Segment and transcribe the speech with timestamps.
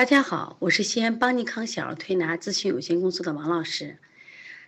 [0.00, 3.98] 大家好，我是西安邦尼康小儿推拿咨询有限公司的王老师。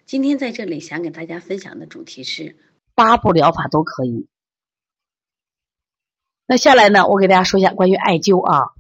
[0.05, 2.59] 今天在这里想给大家分享的主题是
[2.95, 4.29] 八步疗法都可以。
[6.47, 8.73] 那下来呢，我给大家说一下关于艾灸啊。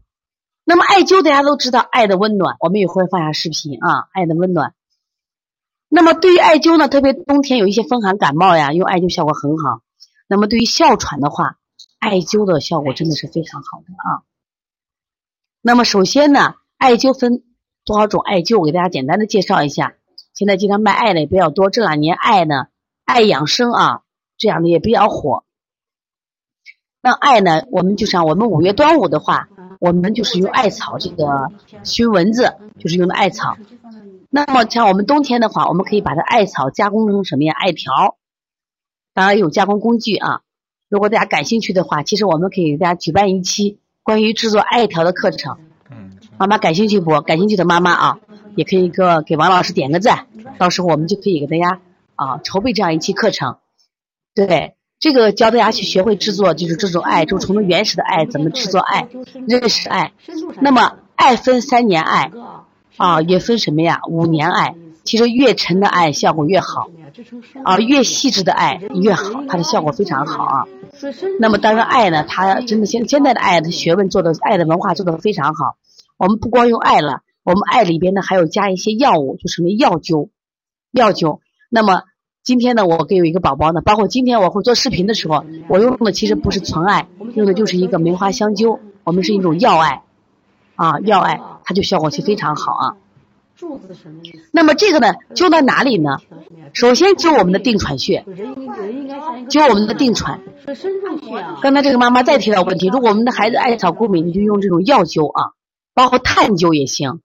[0.64, 4.74] 那么艾灸大家都知道，爱的温暖，我们一会放下视频啊，爱的温暖。
[5.88, 9.80] 那么对于艾灸呢，特别冬天有一些风寒感冒呀，用艾灸效果很好。
[10.26, 11.56] 那么对于哮喘的话，
[11.98, 14.28] 艾灸的效果真的是非常好的啊。
[15.64, 17.44] 那么首先呢，艾灸分
[17.84, 18.58] 多少种艾灸？
[18.58, 19.94] 我给大家简单的介绍一下。
[20.34, 22.66] 现在经常卖艾的也比较多，这两年艾呢，
[23.04, 24.02] 艾养生啊，
[24.36, 25.44] 这样的也比较火。
[27.00, 31.52] 那艾呢，我们就像我们五月端午的话，我们就是用艾草这个
[31.84, 33.56] 熏蚊子，就是用的艾草。
[34.30, 37.54] 那么像我们冬天的话，我们可以把它艾草加工成什么呀？
[37.54, 38.16] 艾条，
[39.14, 40.40] 当然有加工工具啊。
[40.88, 43.78] 如果大家感兴趣的话，其实我们可以给大家举办一期。
[44.04, 45.58] 关于制作艾条的课程，
[46.36, 47.20] 妈妈感兴趣不？
[47.20, 48.18] 感兴趣的妈妈啊，
[48.56, 50.26] 也可以个给王老师点个赞，
[50.58, 51.80] 到时候我们就可以给大家
[52.16, 53.58] 啊筹备这样一期课程。
[54.34, 59.06] 对，这个教大家去学会制作，就是这种艾，就从原始的艾怎么制作艾，
[59.46, 60.12] 认识艾。
[60.60, 62.32] 那么艾分三年艾
[62.96, 64.00] 啊，也分什么呀？
[64.08, 64.74] 五年艾。
[65.04, 66.88] 其实越沉的艾效果越好，
[67.64, 70.66] 啊，越细致的艾越好，它的效果非常好啊。
[71.40, 75.76] 那么当然，爱呢，它真的现现在的爱的学问做的，爱的文化做的非常好。
[76.16, 80.28] 我们不光用爱了，我们爱里边呢还有加一些药物，就什么药灸，
[80.92, 81.40] 药灸。
[81.68, 82.02] 那么
[82.44, 90.02] 今天呢，我给有一个宝宝呢，包括今天我会做视频的时候，我用的其实不是纯爱，用的就是一个梅花香灸，我们是一种药爱，
[90.76, 92.96] 啊，药爱，它就效果是非常好啊。
[93.56, 94.38] 柱子什么意思？
[94.52, 96.16] 那么这个呢，灸在哪里呢？
[96.72, 98.24] 首先灸我们的定喘穴，
[99.48, 100.40] 灸我们的定喘。
[101.62, 105.52] 刚才这个妈妈再提到问题，如果我们的孩子艾草过敏，你就用这种药灸啊，
[105.94, 107.20] 包括炭灸也行。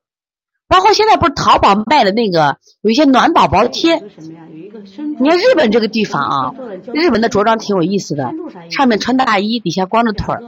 [0.67, 3.95] 包括现在不是淘宝卖的那个有一些暖宝宝贴。
[3.97, 6.53] 你看日本这个地方啊，
[6.93, 8.33] 日本的着装挺有意思的，
[8.69, 10.43] 上面穿大衣，底下光着腿儿。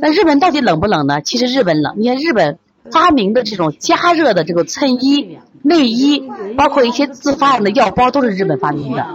[0.00, 1.20] 那日本到底冷不冷呢？
[1.20, 1.94] 其实日本冷。
[1.98, 2.58] 你看日本。
[2.90, 6.22] 发明的这种加热的这个衬衣、内衣，
[6.56, 9.06] 包括一些自发的药包，都是日本发明的。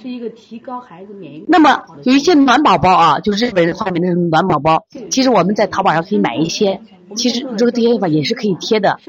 [0.00, 1.44] 是一个提高孩子免疫。
[1.48, 4.84] 那么有一些暖宝宝啊，就是日本人发明的暖宝宝。
[5.10, 6.80] 其实我们在淘宝上可以买一些，
[7.16, 9.00] 其实这个地方也是可以贴的。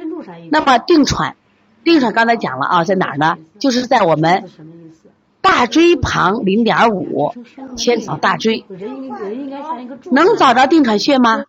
[0.50, 1.36] 那么定喘，
[1.84, 3.36] 定喘刚才讲了啊，在哪儿呢？
[3.60, 4.46] 就是在我们
[5.48, 7.34] 大椎旁零点五，
[7.78, 8.66] 先找大椎。
[10.12, 11.46] 能找着定喘穴吗？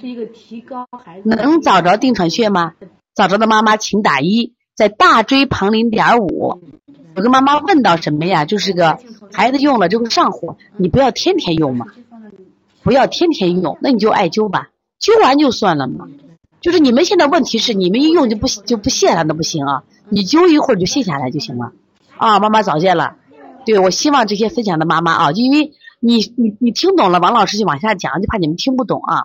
[0.00, 2.72] 是一个提高孩子能找着定喘穴吗？
[3.14, 6.60] 找着的妈妈请打一，在大椎旁零点五。
[7.14, 8.44] 有个妈妈问到什么呀？
[8.44, 8.98] 就是个
[9.32, 11.86] 孩子用了就会上火，你不要天天用嘛，
[12.82, 16.08] 不要天天用，那你就艾灸吧，灸完就算了嘛。
[16.60, 21.72] 就是你们现在问题是你们一用就不就不卸了，那不行啊，你灸一会儿就卸下来就行了。
[22.20, 23.16] 啊，妈妈早见了，
[23.64, 29.24] 对我希望这些分享的妈妈啊，因为你你你听懂了，王老师就往下讲，就怕你们听不懂啊。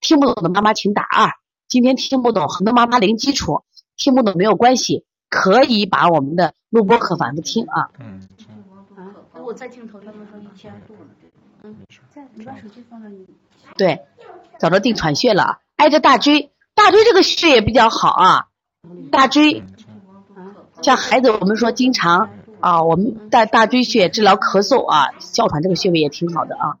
[0.00, 1.32] 听不懂的妈妈请打二。
[1.66, 3.64] 今天听不懂，很多妈妈零基础，
[3.96, 7.90] 听不懂没有关系，可以把我们的录播课反复听啊。
[7.98, 8.22] 嗯。
[8.96, 11.00] 啊，我在镜头，他们说一千度了。
[11.64, 11.76] 嗯，
[12.14, 13.26] 在你把手机放到你。
[13.76, 14.00] 对，
[14.60, 18.46] 找到定喘穴了，挨着大椎，大椎这个穴也比较好啊。
[19.10, 19.64] 大椎，
[20.82, 22.30] 像孩子我们说经常
[22.60, 26.78] 啊，我们在大椎穴治疗咳嗽啊、哮喘这个穴位也挺好的啊。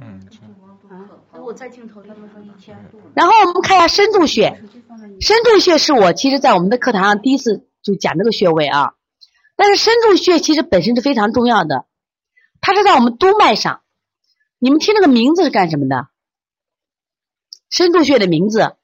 [0.00, 0.20] 嗯，
[0.90, 2.76] 啊，我在镜头，他们说一千
[3.14, 4.62] 然后我们看一下深度穴，
[5.20, 8.94] 深度穴是我其实在我们的课堂上第一次就讲这个穴位啊。
[9.54, 11.86] 但是深度穴其实本身是非常重要的，
[12.60, 13.82] 它是在我们督脉上。
[14.58, 16.08] 你们听这个名字是干什么的？
[17.70, 18.76] 深度穴的名字，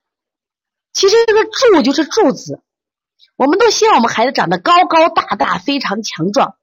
[0.99, 2.61] 其实这个柱就是柱子。
[3.37, 6.57] 我们都希望我们孩子长得高高大大，非常强壮。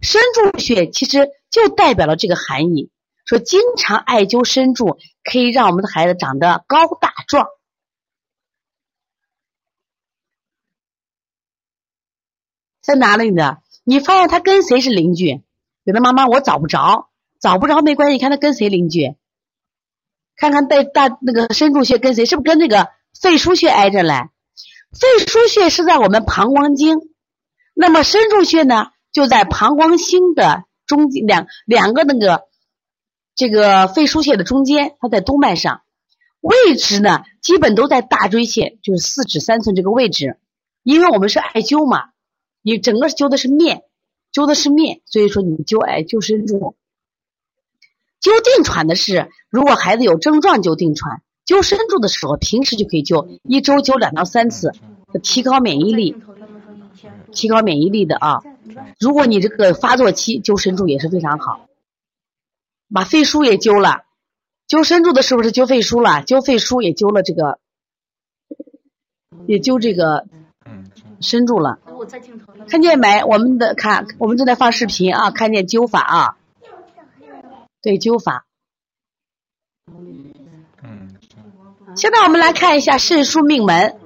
[0.00, 2.90] 深柱穴其实就代表了这个含义。
[3.26, 7.46] 说经常艾灸深柱，可以让我们的孩子长得高大壮。
[12.80, 13.58] 在哪里呢？
[13.84, 15.42] 你发现他跟谁是邻居？
[15.82, 19.14] 有的妈妈我找不着，找不着没关系，看他跟谁邻居。
[20.36, 22.24] 看看带大那个深柱穴跟谁？
[22.24, 22.88] 是不是跟那个
[23.20, 24.30] 肺腧穴挨着嘞？
[24.92, 26.98] 肺腧穴是在我们膀胱经，
[27.74, 32.44] 那么深柱穴呢，就在膀胱经的中间两两个那个。
[33.36, 35.82] 这个肺腧穴的中间，它在督脉上，
[36.38, 40.38] 位置呢基本都在大椎穴，就是四指三寸这个位置。
[40.84, 42.10] 因为我们是艾灸嘛，
[42.62, 43.82] 你整个灸的是面，
[44.32, 46.76] 灸的是面，所以说你灸艾灸深柱。
[48.20, 54.72] 灸定喘的是，如果孩子有症状就定喘，灸深柱的时候，平时就可以灸，一周灸两到三次，
[55.22, 56.16] 提高免疫力，
[57.32, 58.42] 提高免疫力的啊。
[58.98, 61.68] 如果你这个发作期灸深柱也是非常好，
[62.92, 64.04] 把肺腧也灸了，
[64.66, 66.24] 灸深柱的是不是灸肺腧了？
[66.24, 67.58] 灸肺腧也灸了这个，
[69.46, 70.26] 也灸这个
[71.20, 71.78] 深柱了。
[72.68, 73.22] 看见没？
[73.22, 76.36] 我们的看，我们正在放视频啊，看见灸法啊。
[77.82, 78.46] 对灸法。
[81.96, 83.96] 现在我们来看一下肾腧命门。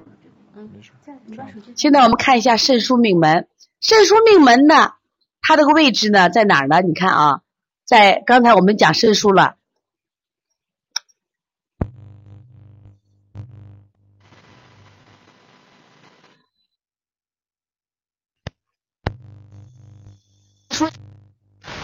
[1.74, 3.48] 现在我们看一下肾腧命门。
[3.80, 4.92] 肾腧命门呢，
[5.40, 6.80] 它这个位置呢在哪儿呢？
[6.82, 7.40] 你看啊，
[7.84, 9.54] 在刚才我们讲肾腧了。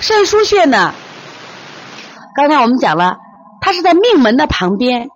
[0.00, 0.92] 肾腧穴呢？
[2.36, 3.18] 刚才我们讲了，
[3.62, 5.08] 它是在命门的旁边。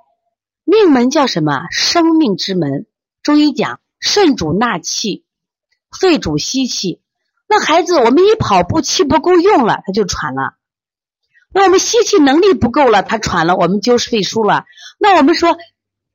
[0.70, 1.66] 命门叫什么？
[1.70, 2.84] 生命之门。
[3.22, 5.24] 中医讲，肾主纳气，
[5.98, 7.00] 肺主吸气。
[7.48, 10.58] 那孩子，我们一跑步气不够用了，他就喘了。
[11.54, 14.66] 那我们吸气能力不够了，他喘了，我们就是肺腧了。
[14.98, 15.56] 那我们说，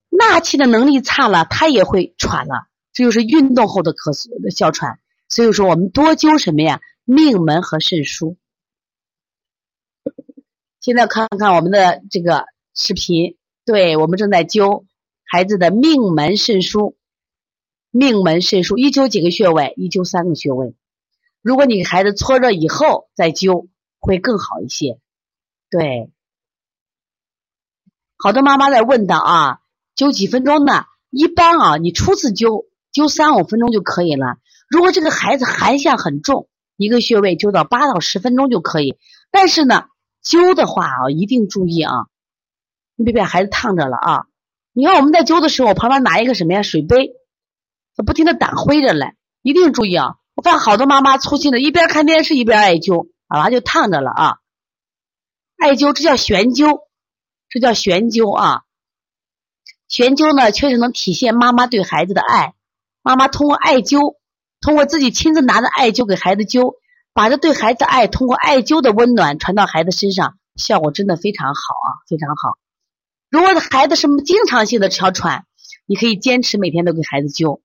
[0.09, 2.67] 纳气的能力差了，他也会喘了。
[2.93, 4.99] 这就是运动后的咳嗽的哮喘。
[5.29, 6.79] 所以说，我们多灸什么呀？
[7.05, 8.35] 命门和肾腧。
[10.79, 12.45] 现在看看我们的这个
[12.75, 13.35] 视频。
[13.65, 14.83] 对我们正在灸
[15.23, 16.95] 孩子的命门肾腧，
[17.91, 19.73] 命门肾腧一灸几个穴位？
[19.77, 20.75] 一灸三个穴位。
[21.41, 23.67] 如果你给孩子搓热以后再灸，
[23.99, 24.99] 会更好一些。
[25.69, 26.11] 对，
[28.17, 29.59] 好多妈妈在问的啊，
[29.95, 30.85] 灸几分钟呢？
[31.09, 34.37] 一般啊，你初次灸灸三五分钟就可以了。
[34.69, 38.97] 如果这个孩子寒象很重，一个穴位灸到八到十分钟就可以。
[39.31, 39.85] 但是呢，
[40.23, 42.07] 灸的话啊，一定注意啊。
[42.95, 44.25] 你别把孩子烫着了啊！
[44.71, 46.61] 你看我们在灸的时候，旁边拿一个什么呀？
[46.61, 47.13] 水杯，
[48.05, 50.15] 不停的掸灰着嘞，一定注意啊！
[50.35, 54.37] 我发现好多妈妈粗心的，一边看电视一边艾灸，啊，就烫着了啊！
[55.57, 56.81] 艾灸这叫悬灸，
[57.49, 58.61] 这叫悬灸啊！
[59.87, 62.55] 悬灸呢，确实能体现妈妈对孩子的爱。
[63.03, 64.17] 妈妈通过艾灸，
[64.59, 66.75] 通过自己亲自拿着艾灸给孩子灸，
[67.13, 72.57] 把这对孩子爱通过艾灸的温暖传到孩子身上，效果真的非常好啊，非常好。
[73.33, 75.47] 如果孩子是经常性的哮喘，
[75.87, 77.61] 你可以坚持每天都给孩子灸。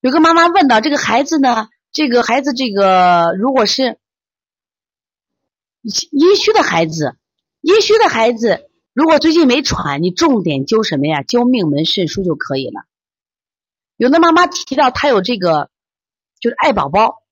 [0.00, 1.68] 有个妈妈问到：这个孩子呢？
[1.92, 4.00] 这个孩子，这个如果是
[5.82, 7.16] 阴虚的孩子，
[7.60, 11.22] 阴虚的孩子如果最近没喘，你重点灸什么呀？
[11.22, 12.86] 灸命门肾腧就可以了。
[13.96, 15.70] 有的妈妈提到她有这个，
[16.40, 17.22] 就是爱宝宝，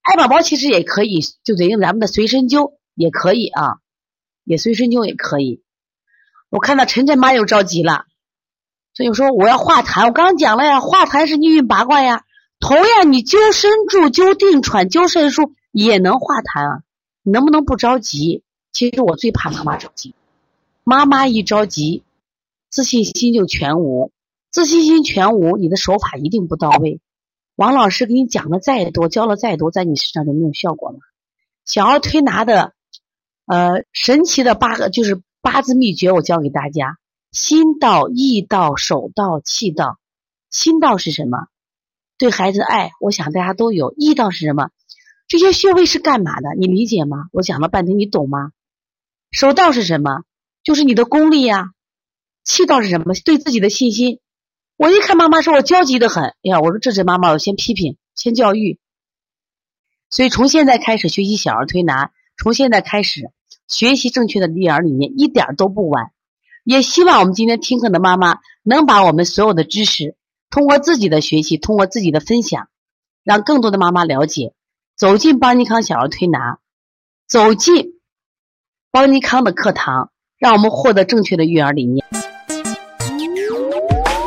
[0.00, 3.80] 爱宝宝其实也可以，就等于咱们的随身灸也可以啊，
[4.42, 5.62] 也随身灸也可以。
[6.48, 8.06] 我看到晨晨妈又着急了，
[8.94, 10.06] 所以说我要化痰。
[10.06, 12.24] 我刚刚讲了呀，化痰是逆运八卦呀。
[12.60, 16.82] 同样，你灸身柱、灸定喘、灸肾腧也能化痰啊。
[17.22, 18.44] 你能不能不着急？
[18.72, 20.14] 其实我最怕妈妈着急，
[20.84, 22.04] 妈妈一着急，
[22.70, 24.12] 自信心就全无。
[24.50, 27.00] 自信心全无，你的手法一定不到位。
[27.56, 30.98] 王老师给你讲的再多，教了再多，在你身上就没有效果了。
[31.64, 32.72] 小儿推拿的，
[33.46, 35.20] 呃，神奇的八个就是。
[35.46, 36.98] 八字秘诀我教给大家：
[37.30, 40.00] 心到、意到、手到、气到。
[40.50, 41.46] 心到是什么？
[42.18, 43.94] 对孩子的爱，我想大家都有。
[43.96, 44.70] 意到是什么？
[45.28, 46.56] 这些穴位是干嘛的？
[46.58, 47.26] 你理解吗？
[47.30, 48.50] 我讲了半天，你懂吗？
[49.30, 50.24] 手到是什么？
[50.64, 51.70] 就是你的功力呀。
[52.42, 53.14] 气到是什么？
[53.24, 54.18] 对自己的信心。
[54.76, 58.80] 我一看妈妈说我焦急的很，哎呀，我说这是妈妈，我先批评，先教育。
[60.10, 63.30] 所以从现在开始学习小儿推拿，从现在开始。
[63.68, 66.12] 学习正确的育儿理念一点都不晚，
[66.62, 70.16] 也希望我们今天听课的妈妈能把我们所有的知识
[70.50, 72.68] 通过自己的学习，通过自己的分享，
[73.24, 74.52] 让更多的妈妈了解，
[74.96, 76.58] 走进邦尼康小儿推拿，
[77.28, 77.94] 走进
[78.92, 82.06] 邦尼康的课堂，让我们获得正确的育儿理念。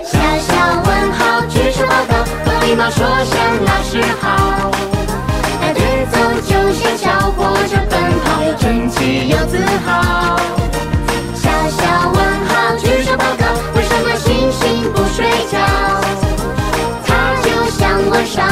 [0.03, 4.71] 小小问号，举手报告，礼貌说声老师好，
[5.61, 5.81] 排队
[6.11, 7.88] 走就像小火车。
[9.29, 10.39] 有自豪，
[11.35, 13.45] 小小问号举手报告，
[13.75, 15.59] 为什么星星不睡觉？
[17.05, 18.48] 它就像晚上，